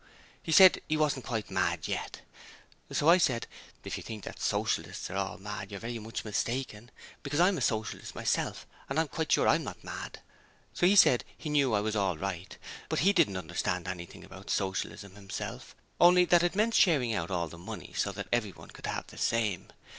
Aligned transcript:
He 0.41 0.51
said 0.51 0.81
he 0.89 0.97
wasn't 0.97 1.27
quite 1.27 1.51
mad 1.51 1.87
yet. 1.87 2.21
So 2.91 3.07
I 3.07 3.19
said, 3.19 3.45
"If 3.83 3.97
you 3.97 4.01
think 4.03 4.23
that 4.23 4.41
Socialists 4.41 5.11
are 5.11 5.15
all 5.15 5.37
mad, 5.37 5.69
you're 5.69 5.79
very 5.79 5.99
much 5.99 6.25
mistaken, 6.25 6.89
because 7.21 7.39
I'm 7.39 7.55
a 7.59 7.61
Socialist 7.61 8.15
myself, 8.15 8.65
and 8.89 8.99
I'm 8.99 9.07
quite 9.07 9.31
sure 9.33 9.47
I'M 9.47 9.63
not 9.63 9.83
mad." 9.83 10.19
So 10.73 10.87
he 10.87 10.95
said 10.95 11.23
he 11.37 11.49
knew 11.51 11.75
I 11.75 11.81
was 11.81 11.95
all 11.95 12.17
right, 12.17 12.57
but 12.89 13.01
he 13.05 13.13
didn't 13.13 13.37
understand 13.37 13.87
anything 13.87 14.23
about 14.23 14.49
Socialism 14.49 15.13
himself 15.13 15.75
only 15.99 16.25
that 16.25 16.41
it 16.41 16.55
meant 16.55 16.73
sharing 16.73 17.13
out 17.13 17.29
all 17.29 17.47
the 17.47 17.59
money 17.59 17.93
so 17.95 18.11
that 18.11 18.27
everyone 18.31 18.69
could 18.71 18.87
have 18.87 19.05
the 19.05 19.19
same. 19.19 19.71